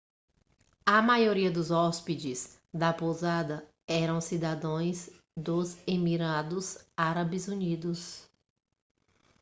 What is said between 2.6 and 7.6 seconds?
da pousada eram cidadãos dos emirados árabes